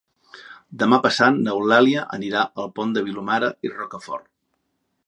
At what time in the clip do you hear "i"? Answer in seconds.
3.69-3.73